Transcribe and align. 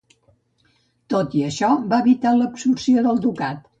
Tot 1.13 1.35
i 1.41 1.43
això, 1.49 1.69
va 1.91 1.99
evitar 2.07 2.33
l'absorció 2.39 3.05
del 3.11 3.23
ducat. 3.29 3.63